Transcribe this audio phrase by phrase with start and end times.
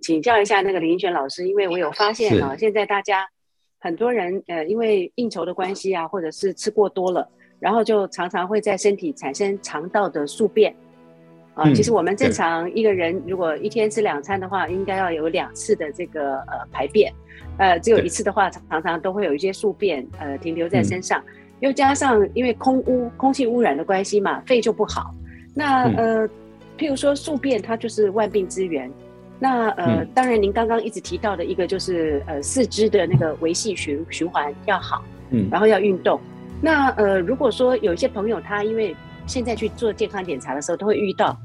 [0.00, 3.28] 请教一下那个林泉老师，因为我有发现啊，现在大家
[3.80, 7.28] 很多人呃，因为应酬的关系啊，或者是吃过多了，
[7.58, 10.74] 然后就常常会在身体产生肠道的宿便。
[11.54, 11.68] 啊。
[11.74, 17.12] 其实我们正常一个人如果一天吃两餐的话，应该要有两次的这个呃排便，
[17.58, 21.20] 呃，只有一次的话，常常都会有一些宿便呃停留在身上，
[21.58, 25.12] 又加上因为空污空气污染的关系嘛，肺就不好。
[25.54, 26.28] 那呃，
[26.78, 28.88] 譬如说宿便，它就是万病之源。
[29.40, 36.20] 那呃，当然，您刚刚一直提到的一个就是呃，四肢的那个维系循循环要好，嗯，然后要运动。
[36.60, 38.96] 那呃，如果说有一些朋友他因为
[39.26, 41.38] 现在去做健康检查的时候，都会遇到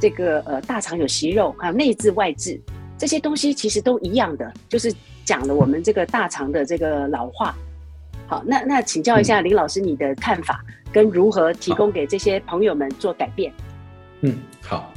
[0.00, 2.60] 这个呃大肠有息肉，还有内痔外痔
[2.96, 4.92] 这些东西，其实都一样的，就是
[5.24, 7.54] 讲了我们这个大肠的这个老化。
[8.26, 13.52] 好，那那请教一下林老师你的看法，跟如何提供给这些朋友们做改变？
[14.22, 14.92] 嗯，好。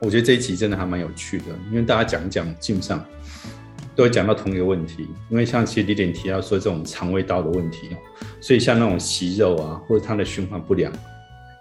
[0.00, 3.04] 我觉得这一集真的还蛮有趣的，因为大家讲一讲，基本上
[3.96, 5.08] 都会讲到同一个问题。
[5.28, 7.96] 因为像其实李点提到说这种肠胃道的问题，
[8.40, 10.92] 所以像那种息肉啊，或者它的循环不良，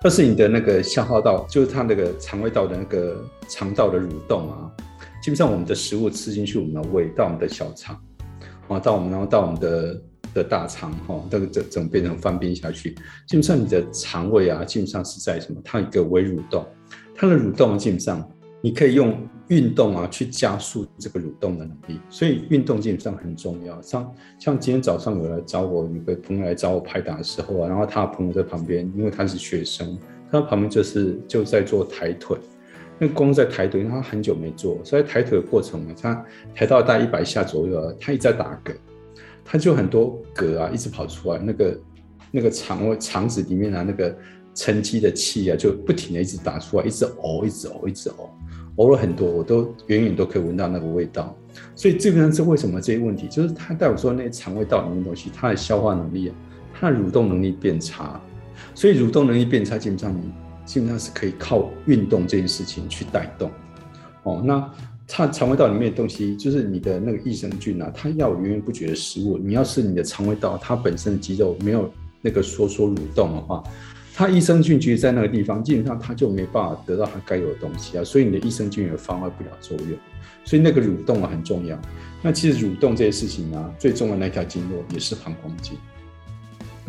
[0.03, 4.69] 要是你的那个消化道，就是它那个肠胃道的那个肠道的蠕动啊，
[5.19, 7.99] 基本上我们的食物吃进去，我们的胃到我们的小肠
[8.67, 10.01] 啊，到我们然后到我们的
[10.35, 12.91] 的大肠哈，这个整整变成翻边下去，
[13.27, 15.59] 基本上你的肠胃啊，基本上是在什么？
[15.65, 16.63] 它一个微蠕动。
[17.19, 18.23] 它的蠕动基本上，
[18.61, 23.81] 你可以用运动啊去加速这个蠕动的能力，所以运动基本上很重要。
[23.81, 29.97] 像像今天早上有来找我，有个朋友来找我拍打的时候啊，然后他的朋友在旁边，因为他是学生，
[30.31, 32.37] 他旁边就是就在做抬腿，
[32.99, 36.23] 那光在抬腿，他很久没做，所以抬腿的过程嘛，他
[36.53, 38.75] 抬到大概一百下左右啊，他一直在打嗝，
[39.43, 41.79] 他就很多嗝啊一直跑出来，那个
[42.29, 44.15] 那个肠胃肠子里面啊那个。
[44.57, 48.27] 沉积的气啊，就不停的一直打出来，一直呕，一直呕，一直呕，
[48.77, 51.35] 呕了很多，我都远远都可以闻到那个味道。
[51.75, 56.35] 所以基本上是为什么这些问题，就是他带我说那些肠胃道里面的东西，它的消化能力啊，
[56.73, 58.19] 它的蠕动能力变差。
[58.73, 60.21] 所以蠕动能力变差，基本上你
[60.65, 63.51] 基本上是可以靠运动这件事情去带动。
[64.23, 64.67] 哦，那
[65.07, 69.37] 它肠胃道里面的东西，就是你的那个益生菌啊，它要源源不绝的食物。
[69.37, 71.89] 你要是你的肠胃道它本身的肌肉没有
[72.21, 73.63] 那个收缩蠕动的话，
[74.17, 79.89] 它益生菌其实，在那个地方，基本上它就没办法得到它该有的东西啊，所以你的益生菌也发挥不了作用。
[80.43, 81.79] 所以那个蠕动啊很重要。
[82.23, 85.77] 那其实蠕动这些事情呢，最重要的那条经络也是膀胱经。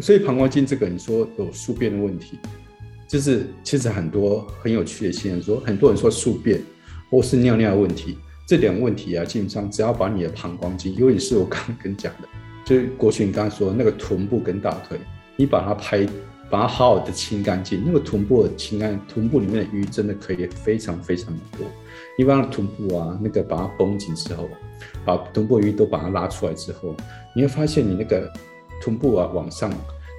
[0.01, 2.39] 所以膀胱经这个，你说有宿便的问题，
[3.07, 6.63] 就是其实很多很有趣的新闻说，很多人说宿便
[7.11, 12.29] 或是尿尿的问题，这两个问题啊，基本上只要把你的膀胱经，尤其是我刚刚跟讲的，
[12.65, 14.99] 就是国群刚刚说那个臀部跟大腿，
[15.37, 16.09] 你把它拍。
[16.51, 21.67] 把它好好的清干净，那个臀部的清干，臀部里面的淤真的可以非常非常的多。
[22.19, 24.49] 你把臀部啊，那个把它绷紧之后，
[25.05, 26.95] 把臀部淤都把它拉出来之后，
[27.37, 28.33] 你会发现你那个
[28.81, 29.71] 臀部啊往上，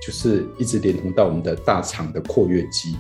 [0.06, 2.96] 就是一直连通到我们的大肠的括约肌，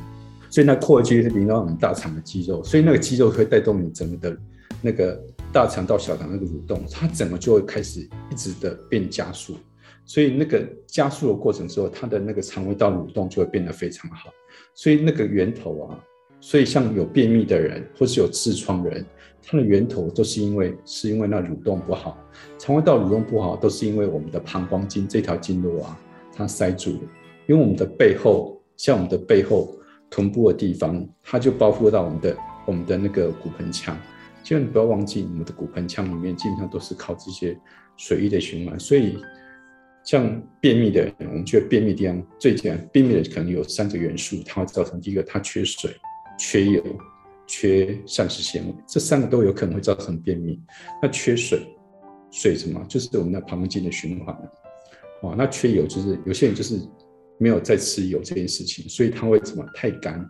[0.49, 4.37] 所以那括约肌是连到我们大肠的肌肉，所以那个肌肉会带动你整个的
[4.81, 5.21] 那个
[5.53, 8.01] 大肠到小肠那个蠕动，它整个就会开始
[8.31, 9.55] 一直的变加速。
[10.09, 14.31] 所以那个加速的过程之后，它的那个肠胃道蠕动就会变得非常好。
[14.73, 16.03] 所以那个源头啊，
[16.41, 19.05] 所以像有便秘的人或是有痔疮人，
[19.43, 22.17] 它的源头都是因为是因为那蠕动不好，
[22.57, 25.95] 肠胃道蠕动不好，都是因为我们的膀胱经这条经络啊，
[26.35, 27.01] 它塞住了。
[27.45, 29.77] 因为我们的背后，像我们的背后
[30.09, 33.95] 臀部的地方，它就包覆到我们的我们的那个骨盆腔。
[34.43, 37.55] 千万不要忘记，我们的骨盆腔里面基本上都是靠这些
[37.95, 39.15] 水液的循环，所以。
[40.05, 45.91] 像便秘的人，我们觉得便秘地方最简单，便秘的可能有三个元素，它会造成第一个，它缺水、
[46.37, 46.83] 缺油、
[47.45, 50.59] 缺膳食纤维，这三个都有可能会造成便秘。
[51.01, 51.61] 那缺水，
[52.31, 52.83] 水什么？
[52.89, 54.35] 就是我们的膀胱经的循环
[55.21, 56.79] 哦，那缺油就是有些人就是
[57.37, 60.25] 没有在吃油这件事情，所以它会怎么太干？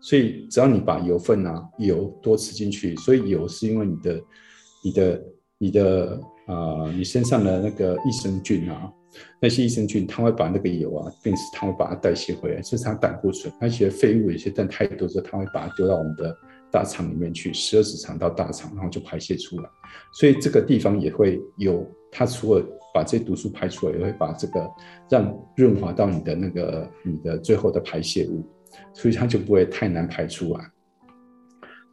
[0.00, 4.20] 所以只要你把油分啊油多吃进去，所以油是因为你的、
[4.84, 5.22] 你的、
[5.58, 8.90] 你的啊，你身上的那个益生菌啊。
[9.40, 13.52] 那些益生菌，它会把那个油啊，病死它会把它代谢回来，这是它胆固醇。
[13.60, 16.36] 那些废物有些但太多之后，它会把它丢到我们的
[16.70, 19.70] 大肠里面去，十二指肠到大肠，然后就排泄出来。
[20.12, 22.64] 所以这个地方也会有，它除了
[22.94, 24.68] 把这些毒素排出来，也会把这个
[25.08, 28.44] 让润滑到你的那个你的最后的排泄物，
[28.92, 30.70] 所以它就不会太难排出来。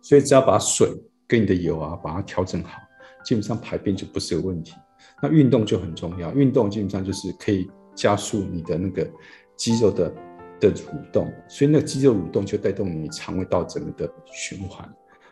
[0.01, 0.87] 所以只要把水
[1.27, 2.79] 跟你的油啊，把它调整好，
[3.23, 4.73] 基本上排便就不是个问题。
[5.21, 9.09] 那运动就很重要，运动基本上就是可以加速你的那个
[9.55, 10.13] 肌肉的
[10.59, 14.87] 的蠕动，所以那个肌肉蠕动就带动你肠胃道整个的循环。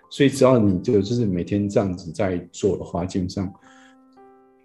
[0.09, 3.51] 所以只要你就就是每天这样子在做的话，基本上。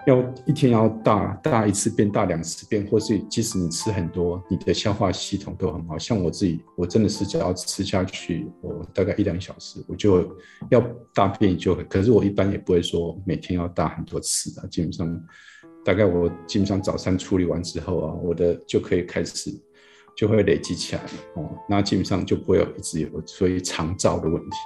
[0.07, 5.99] 要一天要大大一次变大两次变，或是即使你吃很多，你的消化系统都很好。
[5.99, 10.35] 像我自己，我真的是只要吃下去，我大概一两小时，我就
[10.71, 10.81] 要
[11.13, 11.75] 大便就。
[11.91, 15.21] 可是我一般也不会说每天要大很多次啊，基本上
[15.85, 19.51] 大概我基本上早餐处理完之后啊，我的就可以开始
[20.17, 24.57] 就会累积起来了哦，那基本上就不会有一直有所以肠燥的问题，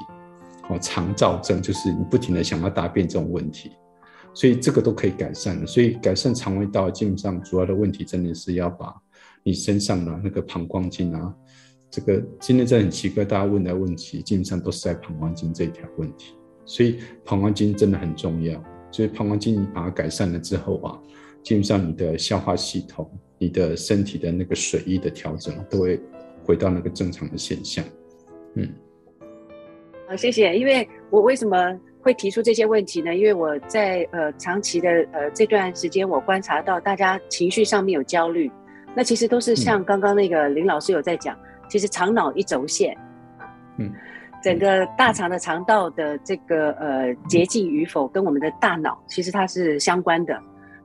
[0.68, 3.72] 哦，肠燥症就是你不停的想要大便这种问题。
[4.34, 8.94] 所以这个都可以改善的，所以改善肠胃道基本上主要的问题真的是要把
[9.42, 11.34] 你身上的那个膀胱经啊，
[11.90, 16.34] 这个今天真的很奇怪，大家问的问题基本上都是在膀胱经这一条问题，
[16.64, 18.62] 所以膀胱经真的很重要。
[18.90, 20.98] 所以膀胱经你把它改善了之后啊，
[21.42, 26.00] 基本上你的消化系统、你的身体的那个水液的调整都会
[26.44, 27.84] 回到那个正常的现象。
[28.54, 28.68] 嗯，
[30.08, 30.56] 好，谢谢。
[30.56, 31.56] 因为我为什么？
[32.02, 33.14] 会提出这些问题呢？
[33.14, 38.50] 因为我在呃长期的呃这段时间，我观察到大家情绪上面有焦虑，
[38.94, 41.38] 那其实都是像刚刚那个林老师有在讲，
[41.68, 42.96] 其实肠脑一轴线，
[43.78, 43.92] 嗯，
[44.42, 50.36] 整个大肠的肠道的这个呃洁净与否，跟我们的大脑其实它是相关的。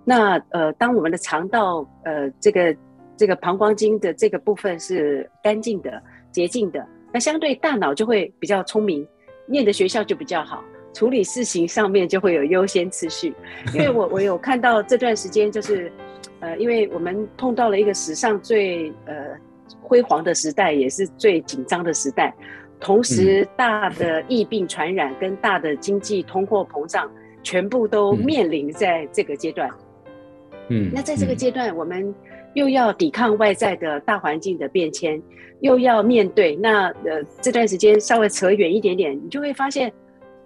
[0.06, 2.76] 那呃，当我们的肠道呃这个
[3.18, 9.06] 这个膀胱经的这个部分是干净的、洁净的，那相对大脑就会比较聪明，
[9.48, 10.64] 念的学校就比较好。
[10.94, 13.34] 处理事情上面就会有优先次序，
[13.74, 15.92] 因为我我有看到这段时间就是，
[16.40, 19.14] 呃，因为我们碰到了一个史上最呃
[19.82, 22.34] 辉煌的时代，也是最紧张的时代，
[22.80, 27.08] 同时大的疫病传染跟大的经济通货膨胀
[27.44, 29.70] 全部都面临在这个阶段。
[30.70, 32.14] 嗯，那在这个阶段，我们
[32.56, 35.22] 又要抵抗外在的大环境的变迁，
[35.60, 36.56] 又要面对。
[36.56, 39.94] 那呃这段时间稍微扯远一点点，你就会发现。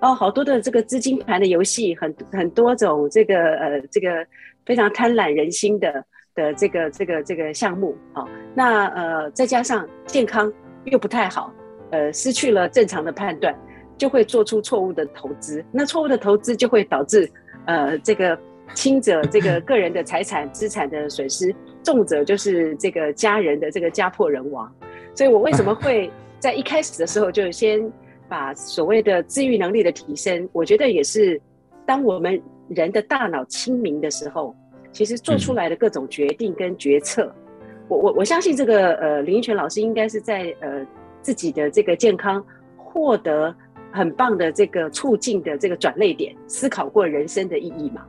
[0.01, 4.25] 哦，好多的这个资金盘的游戏，很很多种这个呃这个
[4.65, 6.03] 非常贪婪人心的
[6.33, 10.51] 的这个这个这个项目，好，那呃再加上健康
[10.86, 11.53] 又不太好，
[11.92, 13.56] 呃失去了正常的判断，
[13.95, 17.30] 就会做出错误的投资，那错误的投资就会导致
[17.65, 18.36] 呃这个
[18.74, 24.68] 轻者这个个人的财产资产的损失，重者就是这个家人的这个家破人亡，
[25.13, 26.09] 所以我为什么会
[26.39, 27.80] 在一开始的时候就先。
[28.31, 31.39] 把所谓的自愈能力的提升，我觉得也是，
[31.86, 34.56] 当我们人的大脑清明的时候，
[34.94, 37.30] 其实做出来的各种决定跟决策，
[37.89, 40.88] 我我我相信这个呃林依泉老师应该是在呃
[41.22, 42.42] 自己的这个健康
[42.78, 43.54] 获得
[43.92, 48.06] 很棒的这个促进的这个转类点，思考过人生的意义嘛，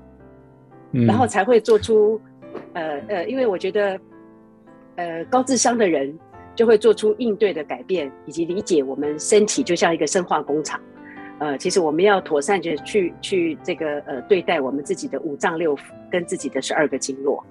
[0.92, 2.20] 然后才会做出
[2.74, 3.98] 呃呃，因为我觉得
[4.94, 6.16] 呃高智商的人。
[6.54, 10.80] 就会做出应对的改变，以及理解我们身体就像一个生化工厂。
[11.38, 17.42] 呃，其实我们要妥善的去去这个呃对待我们自己的五脏六腑跟自己的十二个经络，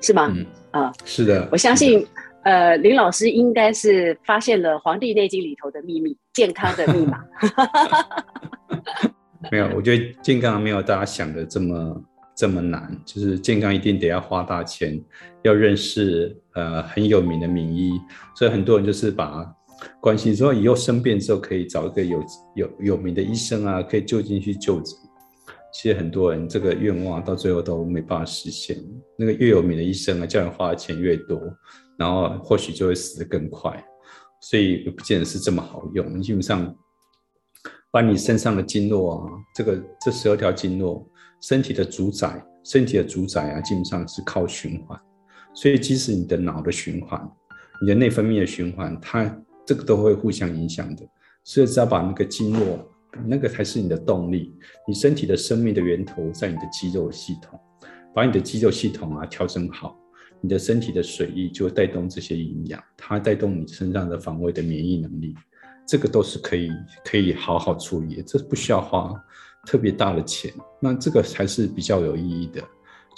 [0.00, 0.32] 是吗？
[0.70, 1.48] 啊，是的。
[1.50, 2.06] 我相信，
[2.44, 7.24] 呃，林老师应该是发现了《黄帝内经》里头的秘密，健康的密码。
[9.50, 12.00] 没有，我觉得健康没有大家想的这么。
[12.34, 15.02] 这么难，就是健康一定得要花大钱，
[15.42, 17.92] 要认识呃很有名的名医，
[18.34, 19.46] 所以很多人就是把
[20.00, 22.24] 关心说以后生病之后可以找一个有
[22.54, 24.96] 有有名的医生啊，可以就近去就诊。
[25.74, 28.76] 其实很多人这个愿望到最后都没办法实现。
[29.16, 31.40] 那个越有名的医生啊，叫人花的钱越多，
[31.96, 33.82] 然后或许就会死得更快，
[34.42, 36.20] 所以也不见得是这么好用。
[36.20, 36.74] 基本上
[37.92, 41.06] 把你身上的经络啊，这个这十二条经络。
[41.42, 44.98] 身体的主宰，身体的主宰啊，基本上是靠循环。
[45.52, 47.20] 所以，即使你的脑的循环，
[47.82, 51.04] 你的内分泌的循环，它这个都会互相影响的。
[51.44, 52.88] 所以，只要把那个经络，
[53.26, 54.54] 那个才是你的动力。
[54.86, 57.58] 你身体的生命的源头在你的肌肉系统，
[58.14, 59.98] 把你的肌肉系统啊调整好，
[60.40, 65.34] 你的身体的水液就会带动这些营养，它带动你身上的防卫的免疫能力。
[65.86, 66.70] 这个都是可以
[67.04, 69.12] 可以好好处理，这不需要花。
[69.64, 72.60] 特别大的钱，那这个才是比较有意义的。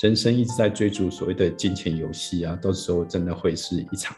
[0.03, 4.15] 人生一直在追逐所谓的金钱游戏啊，到时候真的会是一场。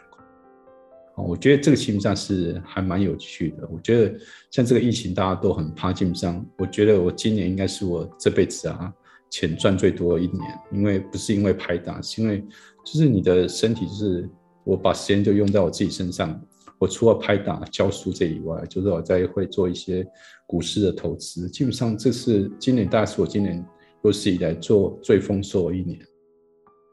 [1.15, 3.65] 我觉得这个基本上是还蛮有趣的。
[3.71, 4.19] 我觉得
[4.51, 5.93] 像这个疫情，大家都很怕。
[5.93, 8.93] 基本上，我觉得我今年应该是我这辈子啊
[9.29, 12.43] 钱赚最多的一年，因为不是因为拍打，是因为
[12.83, 14.29] 就是你的身体，就是
[14.65, 16.37] 我把时间就用在我自己身上。
[16.79, 20.05] 我除了拍打教书这以外，就是我在会做一些
[20.45, 21.49] 股市的投资。
[21.49, 23.65] 基本上这是今年大概是我今年
[24.03, 25.99] 有史以来做最丰收的一年。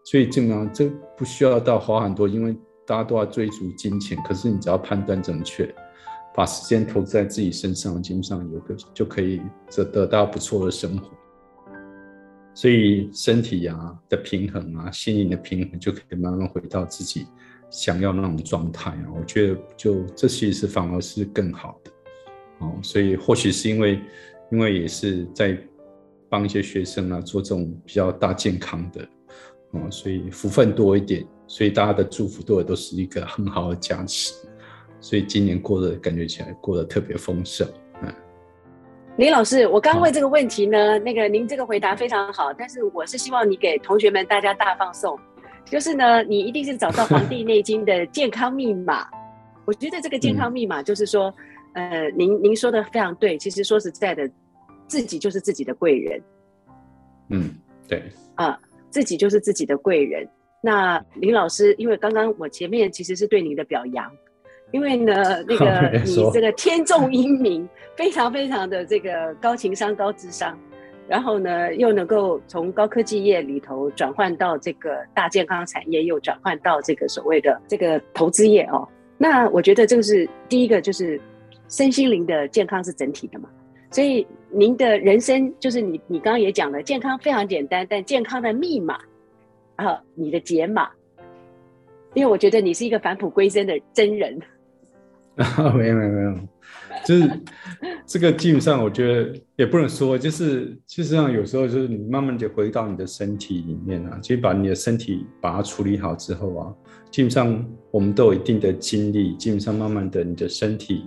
[0.06, 4.16] 所以基本上这不需要到花很多，因为大家都要追逐金钱。
[4.26, 5.74] 可是你只要判断正确，
[6.34, 9.40] 把时间投资在自己身上，基本上有个就可以
[9.74, 11.10] 得得到不错的生活。
[12.54, 17.26] 所以身体啊的平衡啊，心灵的平衡，就可以慢慢回到自己
[17.74, 19.06] 想要那种状态啊。
[19.18, 21.90] 我觉得就这其实反而是更好的。
[22.60, 24.00] 哦，所以或许是因为，
[24.52, 25.58] 因为也是在
[26.28, 29.02] 帮一些学生啊做这种比较大健康的，
[29.72, 34.32] 哦，所以福分多一点，所以大家的祝福对我都是一个很好的加持。
[35.00, 37.68] 所以今年过得感觉起来过得特别丰盛。
[39.16, 45.16] 林老师，我刚问这个问题呢，那个您这个回答非常好，但是我是希望你给同学们大家大放送，
[45.66, 49.06] 就是呢，你一定是找到《黄帝内经》的健康密码。
[49.66, 51.34] 我觉得这个健康密码就是说，
[51.74, 54.28] 呃，您您说的非常对，其实说实在的，
[54.86, 56.22] 自己就是自己的贵人。
[57.30, 57.50] 嗯，
[57.88, 58.02] 对。
[58.34, 58.58] 啊，
[58.90, 60.28] 自己就是自己的贵人。
[60.60, 64.10] 那林老师，因为刚刚我前面其实是对您的表扬。
[64.72, 65.14] 因为呢，
[65.46, 70.58] 那个 你这个天纵英明，非常非常的这个高情商、高智商，
[71.06, 78.88] 然后呢，又能够从高科技业里头转换到这个大健康产业，又转换到这个所谓的这个投资业哦。
[79.18, 81.20] 那我觉得这个是第一个，就是
[81.68, 83.48] 身心灵的健康是整体的嘛。
[83.90, 88.98] 所以您的人生就是你，你刚刚也讲了，健康非常简单，但健康的密码
[89.76, 90.90] 啊，你的解码，
[92.14, 94.40] 因为我觉得你是一个返璞归真的真人。
[95.42, 96.38] 啊，没有没有没有，
[97.04, 97.30] 就是
[98.06, 106.72] 这个基本上我觉得也不能说，就是其实上有时候就是你慢慢的回到你的身体里面啊，其实把你的身体把它处理好之后啊，
[107.10, 111.06] 基本上我们都有一定的精力，基本上慢慢的你的身体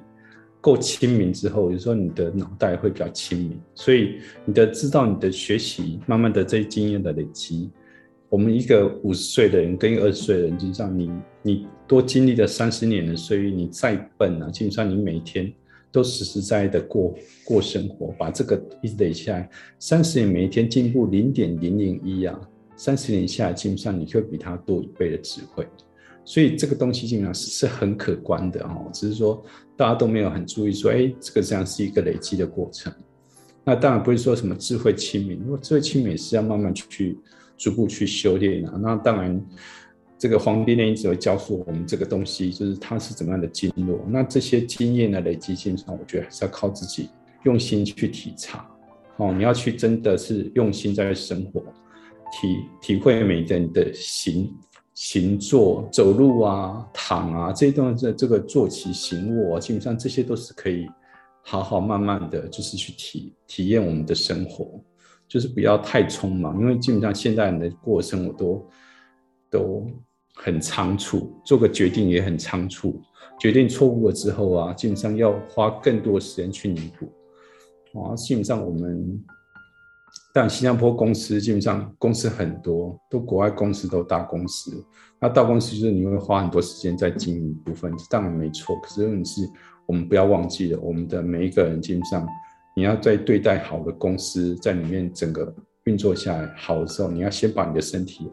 [0.60, 7.72] 够清明之后，有时候你的脑袋会比较清明，所以你的知道你的学习，慢慢的这些经验的累积。
[8.29, 15.51] 我们一个五十岁的人跟一个二十岁的人，基本上你你多经历了三十年的岁月，你再笨啊，基本上你每天
[15.93, 17.15] 都实实在在的过
[17.46, 22.38] 过生活，把这个一直累下来，三十年每一天进步零点零零一啊，
[22.75, 25.65] 三十年下来，基本上你会比他多一倍的智慧，
[26.25, 29.41] 所以这个东西基本上是很可观的哦，只是说
[29.77, 32.91] 大家都没有很注意说，哎，这个实际上是一个累积的过程。
[33.63, 37.17] 那当然不是说什么智慧亲民，如果智慧亲民是要慢慢去。
[37.58, 39.46] 逐步去修炼啊，那当然，
[40.18, 44.00] 这个《黄帝内经》只会教授我们这个东西，就是它是怎么样的经络。
[44.08, 47.10] 那这些经验的累积性上，我觉得还是要靠自己
[47.44, 48.66] 用心去体察。
[49.18, 51.62] 哦，你要去真的是用心在生活，
[52.32, 54.54] 体体会每个人的行
[54.94, 60.88] 行坐、走路啊、躺啊这一段这这个坐起行卧，基本上这些都是可以
[61.44, 64.80] 好好慢慢的就是去体体验我们的生活。
[65.27, 68.69] 就是不要太匆忙，因为基本上现代人的过生活都
[69.50, 69.88] 都
[70.34, 73.01] 很仓促，做个决定也很仓促，
[73.38, 77.05] 决定错误了之后啊，基本上要花更多时间去弥补。
[78.00, 79.22] 啊，基本上我们，
[80.34, 84.86] 但新加坡公司基本上公司很多，都国外公司都大公司，
[85.19, 88.75] 那大公司就是你会花很多时间在经营部分，当然没错。
[88.81, 89.50] 可是问题是，
[89.86, 92.25] 我们不要忘记了，我们的每一个人基本上。
[92.77, 95.51] 你要在对待好的公司，在里面整个
[95.86, 98.31] 运作下来好的时候，你要先把你的身体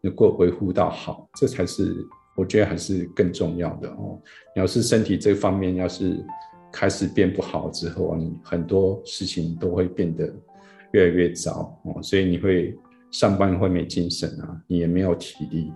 [0.00, 1.94] 能够维护到好，这才是
[2.34, 4.18] 我觉得还是更重要的哦。
[4.56, 6.16] 你要是身体这方面要是
[6.72, 10.34] 开始变不好之后，你很多事情都会变得
[10.92, 12.02] 越来越糟哦。
[12.02, 12.74] 所以你会
[13.10, 15.70] 上班会没精神啊，你也没有体力，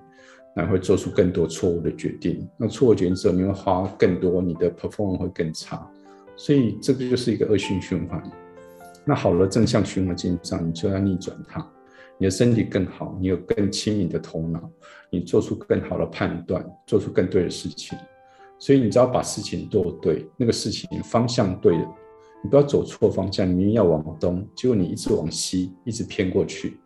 [0.56, 2.48] 那会做出更多错误的决定。
[2.58, 5.86] 那错误决定之后，你会花更多，你的 performance 会更差。
[6.38, 8.22] 所以这个就是一个恶性循环。
[9.04, 11.66] 那好了，正向循环基本上你就要逆转它，
[12.16, 14.70] 你的身体更好，你有更轻盈的头脑，
[15.10, 17.98] 你做出更好的判断，做出更对的事情。
[18.60, 21.94] 所以你只要把事情做对，那个事情方向对了，
[22.44, 23.48] 你不要走错方向。
[23.48, 26.78] 你明明要往东，结果你一直往西，一直偏过去，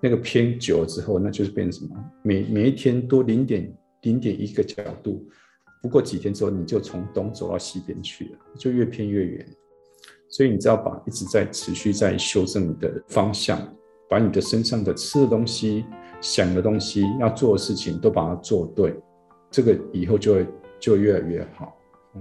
[0.00, 1.96] 那个偏久了之后，那就是变成什么？
[2.22, 5.26] 每每一天多零点零点一个角度。
[5.82, 9.46] 不过几天之后，你就从东走到西边去了，就越偏越远。
[10.28, 13.58] 所以你只要把一直在持续在修正你的方向，
[14.08, 15.84] 把你的身上的吃的东西、
[16.20, 18.94] 想的东西、要做的事情都把它做对，
[19.50, 20.46] 这个以后就会
[20.78, 21.76] 就越来越好。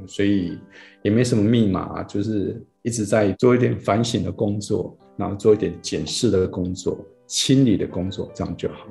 [0.08, 0.58] 所以
[1.02, 6.98] 也没什么密码，就是一直在做一点反省的工作，然后做一点检视的工作、
[7.28, 8.88] 清理的工作，这样就好。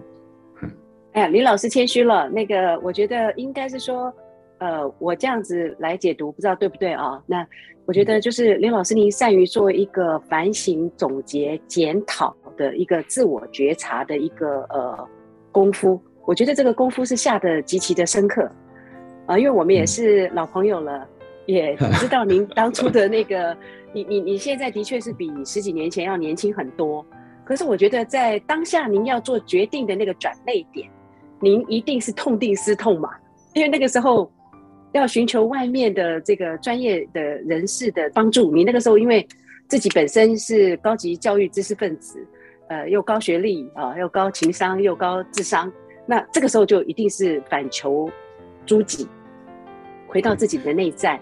[1.12, 2.28] 哎呀，李老师谦虚了。
[2.28, 4.12] 那个，我觉得应该是说。
[4.58, 7.22] 呃，我这样子来解读，不知道对不对啊？
[7.26, 7.46] 那
[7.86, 15.08] 我觉得就是林老师，您善于做一个反省、总结、检讨的一个自我觉察的一个呃
[15.50, 16.00] 功夫。
[16.26, 18.50] 我觉得这个功夫是下的极其的深刻
[19.26, 21.06] 啊，因为我们也是老朋友了。
[21.46, 23.56] 也 知道您当初的那个，
[23.94, 27.02] 你你你现在的确是比十几年前要年轻很多。
[27.42, 30.86] 可是我觉得在当下您要做决定的那个转泪点，
[31.40, 33.16] 您一定是痛定思痛嘛，
[33.54, 34.30] 因为那个时候
[34.92, 38.50] 要寻求外面的这个专业的人士的帮助。
[38.52, 39.26] 你那个时候因为
[39.68, 42.18] 自己本身是高级教育知识分子，
[42.68, 45.70] 呃，又高学历啊，又高情商，又高智商，
[46.06, 48.10] 那这个时候就一定是反求
[48.64, 49.06] 诸己，
[50.06, 51.20] 回到自己的内在。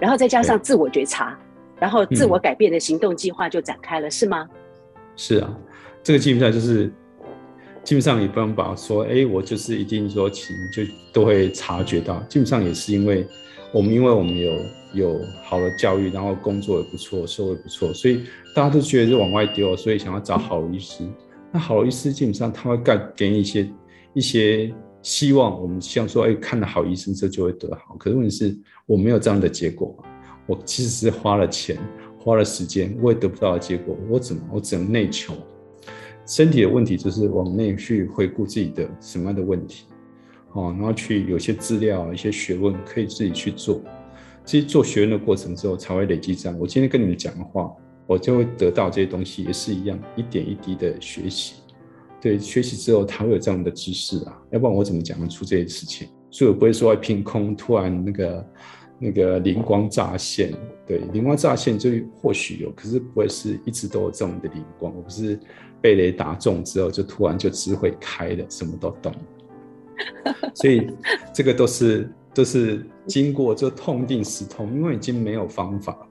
[0.00, 1.38] 然后再加上自我觉察，
[1.78, 4.48] 然后自我改变的行动计划就展开了，是吗？
[5.16, 5.56] 是啊，
[6.02, 6.92] 这个基本上就是
[7.84, 12.22] 基本上也不用把说，哎，我就是一定说，请就都会察觉到。
[12.28, 13.26] 基本上也是因为
[13.72, 14.52] 我们，因为我们有
[14.94, 18.22] 有好的教育，然后工作也不错，社会不错，所以
[18.54, 21.04] 大家都觉得是往外丢，所以想要找好医师。
[21.50, 23.70] 那好医师基本上他会给给你一些
[24.14, 24.72] 一些
[25.02, 27.96] 希望，我们希望说，哎，看了好医生这就会得好。
[27.96, 28.56] 可是问题是。
[28.84, 29.96] 我没有这样的结果，
[30.44, 31.78] 我其实是花了钱，
[32.18, 33.96] 花了时间，我也得不到的结果。
[34.10, 34.42] 我怎么？
[34.52, 35.32] 我只能内求。
[36.26, 39.86] 身体的问题就是往内去回顾自己的什么样的问题，
[40.52, 43.80] 哦，然后去有些资料、一些学问可以自己去做。
[44.44, 46.58] 其实做学问的过程之后，才会累积这样。
[46.58, 47.72] 我今天跟你们讲的话，
[48.06, 51.54] 我就会得到这些东西，也是一样，一点一滴的学习。
[52.20, 56.08] 对，学习之后，他会有这样的知识啊，要不然我怎么讲得出这些事情？
[56.30, 58.46] 所以我不会说凭空突然那个
[58.98, 60.52] 那个灵光乍现，
[60.86, 64.94] 对，灵光乍现就或许有，可是不会是一直都有这种的灵光。
[64.94, 65.38] 我不是
[65.82, 69.12] 被雷打中之后就突然就智慧开了，什么都懂。
[70.54, 70.86] 所以
[71.34, 76.08] 这个都是都是经过这痛定思痛，因为已经没有方法，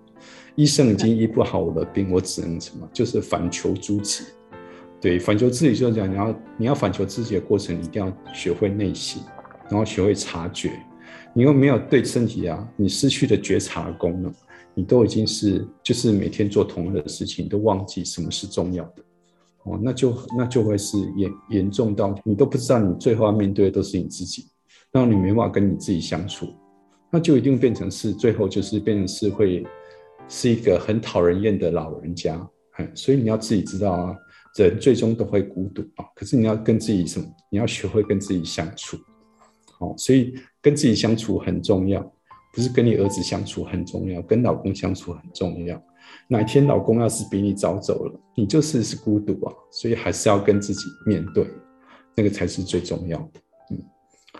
[0.55, 4.25] 医生已经医不好我的病，我只能什么，就是反求诸己。
[4.99, 9.19] 对，反求自己就是讲，你要你要反求自己的过程，你一定要学会内省。
[9.67, 10.69] 然后学会察觉，
[11.33, 14.33] 你又没有对身体啊，你失去的觉察功能，
[14.73, 18.95] 你都已经是就是每天做同样的事情，都忘记什么是重要的，
[19.65, 24.45] 哦，那就那就会是严严重到你都不知道你最后要面对的都是你自己，
[24.91, 26.47] 然后你没办法跟你自己相处，
[27.11, 29.65] 那就一定变成是最后就是变成是会
[30.27, 34.15] 是一个很讨人厌的老人家，哎，所以你要自己知道啊，
[34.57, 37.25] 人最终都会孤独啊，可是你要跟自己什么？
[37.51, 38.97] 你要学会跟自己相处。
[39.79, 42.01] 哦，所以跟自己相处很重要，
[42.53, 45.81] 不是跟你儿子相处很重要，跟老公相处很重要。
[46.27, 49.53] 哪一天老公要是比你早走了，你就是是孤独啊。
[49.71, 51.47] 所以还是要跟自己面对，
[52.15, 53.39] 那个才是最重要的。
[53.71, 53.77] 嗯，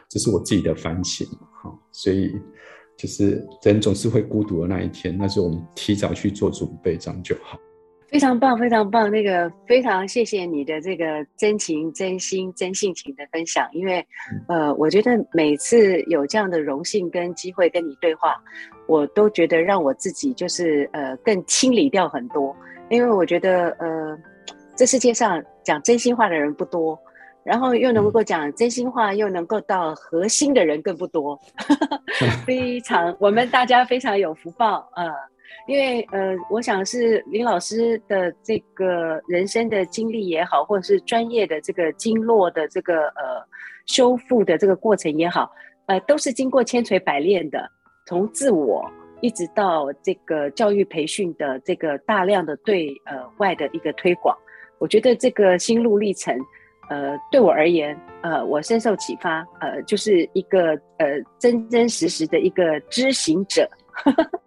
[0.10, 1.28] 这是我自己的反省。
[1.62, 2.32] 好，所以
[2.98, 7.60] 就是人总是会孤独的那一天，那就我们提早去做准备，这样就好。
[8.12, 9.10] 非常棒，非常棒！
[9.10, 14.06] 那个非常谢谢你的这个真情、真心、真性情的分享，因为，
[14.50, 18.36] 呃，我觉得每次有这样的荣幸跟机会跟你对话，
[18.86, 22.54] 我都觉得让我自己就是呃更清理掉很多，
[22.90, 24.18] 因为我觉得呃
[24.76, 27.00] 这世界上讲真心话的人不多，
[27.46, 31.40] 然后又能够讲真心话又能够到核心的人更不多，
[32.46, 35.14] 非常我们大家非常有福报啊。
[35.68, 43.46] 因为呃，我想是林老师的这个人生的经历也好，或者是专业的这个经络的这个呃
[43.86, 45.52] 修复的这个过程也好，
[45.86, 47.70] 呃，都是经过千锤百炼的，
[48.08, 48.90] 从自我
[49.22, 54.36] 一直到这个教育培训的这个大量的对呃外的一个推广，
[54.80, 56.36] 我觉得这个心路历程，
[56.90, 63.70] 呃，对我而言，呃，我深受启发，呃，就是一个呃真真实实的一个知行者。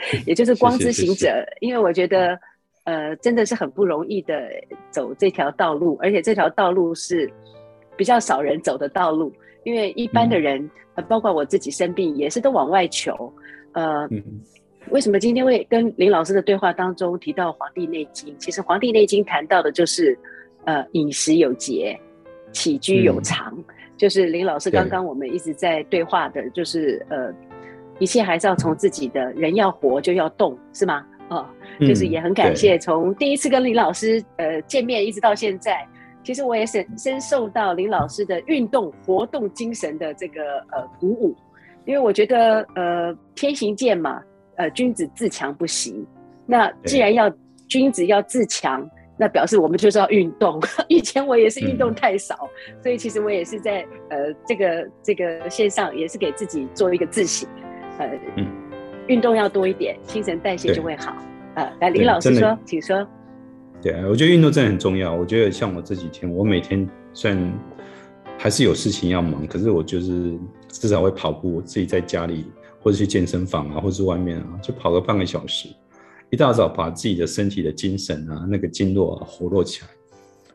[0.26, 1.28] 也就是光之行者，
[1.60, 2.38] 因为我觉得，
[2.84, 4.48] 呃，真的是很不容易的
[4.90, 7.30] 走这条道路，而且这条道路是
[7.96, 9.32] 比较少人走的道路。
[9.64, 13.30] 因为一般的人，呃，包括我自己生病也是都往外求。
[13.72, 14.08] 呃，
[14.88, 18.34] 为什么今天会跟林老师的对话当中提到《黄帝内经》？
[18.38, 20.18] 其实《黄帝内经》谈到的就是，
[20.64, 21.94] 呃，饮食有节，
[22.52, 23.54] 起居有常，
[23.98, 27.30] 就是林老师刚刚我们一直在对话的，就是呃。
[28.00, 31.06] 一切还是要从自己的人要活就要动，是吗？
[31.28, 31.46] 哦，
[31.78, 35.86] 就是也很感谢，从第一次跟林老师呃见面一直到现在，
[36.24, 41.36] 其实我也深深受到林老师的运动活动精神的这个呃鼓舞，
[41.84, 44.20] 因为我觉得呃天行健嘛，
[44.56, 46.04] 呃君子自强不息，
[46.46, 47.32] 那既然要
[47.68, 48.84] 君子要自强，
[49.16, 50.60] 那表示我们就是要运动。
[50.88, 52.48] 以前我也是运动太少，
[52.82, 57.48] 所以其实我也是在呃这个这个线上也是给自己做一个自省。
[57.98, 58.46] 呃，嗯，
[59.08, 61.14] 运动要多一点，新陈代谢就会好。
[61.54, 63.06] 呃，来，李老师说，请说。
[63.82, 65.14] 对啊，我觉得运动真的很重要。
[65.14, 67.52] 我觉得像我这几天，我每天虽然
[68.38, 72.46] 还是有事情要忙，可是我就是至少会跑步，自己在家里
[72.80, 75.68] 或者去健身房啊，或者外面啊，就跑个半个小时，
[76.30, 79.88] 一大早把自己的身体的精神啊，那个经络啊活络起来，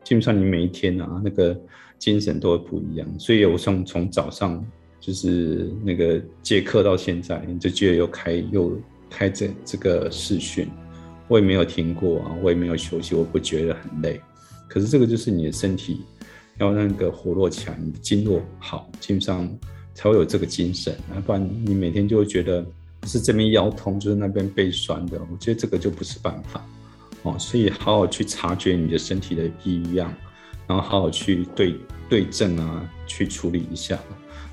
[0.04, 1.56] 基本上你每一天啊，那个
[1.98, 3.06] 精神都会不一样。
[3.18, 4.64] 所以我从从早上
[5.06, 8.76] 就是那个接课到现在，就觉得又开又
[9.08, 10.68] 开这这个视讯，
[11.28, 14.20] 我也没有停过啊，我也没有休息，我不觉得很累。
[14.68, 16.00] 可是这个就是你的身体
[16.58, 19.48] 要那个活络起来，你的经络好，基本上。
[19.98, 22.62] 才会有这个精神，要不然你每天就会觉得
[23.06, 25.18] 是这边腰痛，就是那边背酸的。
[25.32, 26.62] 我觉得这个就不是办法
[27.22, 30.14] 哦，所以好好去察觉你的身体的异样，
[30.66, 31.74] 然后好好去对
[32.10, 33.98] 对症啊，去处理一下。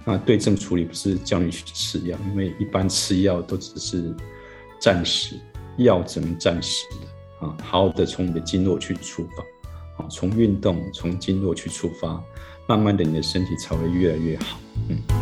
[0.06, 4.14] 那对症处理不是叫你去吃药，因为一般吃药都只是
[4.80, 5.36] 暂时，
[5.78, 7.56] 药只能暂时的啊。
[7.64, 12.22] 好好的从你的经络去出发，啊，从运动从经络去出发，
[12.68, 15.13] 慢慢的你的身体才会越来越好，嗯。